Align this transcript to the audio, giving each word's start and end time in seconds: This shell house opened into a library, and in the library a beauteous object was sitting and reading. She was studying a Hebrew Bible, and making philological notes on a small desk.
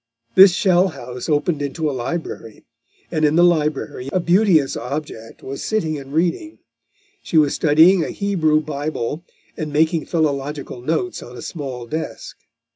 This 0.33 0.51
shell 0.53 0.87
house 0.87 1.29
opened 1.29 1.61
into 1.61 1.87
a 1.87 1.93
library, 1.93 2.65
and 3.11 3.23
in 3.23 3.35
the 3.35 3.43
library 3.43 4.09
a 4.11 4.19
beauteous 4.19 4.75
object 4.75 5.43
was 5.43 5.63
sitting 5.63 5.95
and 5.99 6.11
reading. 6.11 6.57
She 7.21 7.37
was 7.37 7.53
studying 7.53 8.03
a 8.03 8.09
Hebrew 8.09 8.61
Bible, 8.61 9.23
and 9.55 9.71
making 9.71 10.07
philological 10.07 10.81
notes 10.81 11.21
on 11.21 11.37
a 11.37 11.41
small 11.43 11.85
desk. 11.85 12.35